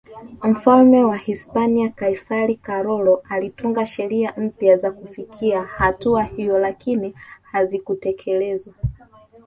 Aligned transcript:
Mfalme 0.43 1.03
wa 1.03 1.17
Hispania 1.17 1.89
Kaisari 1.89 2.55
Karolo 2.55 3.23
alitunga 3.29 3.85
sheria 3.85 4.33
mpya 4.37 4.77
za 4.77 4.91
kufikia 4.91 5.61
hatua 5.63 6.23
hiyo 6.23 6.59
lakini 6.59 7.13
hazikutekelezwa 7.41 8.73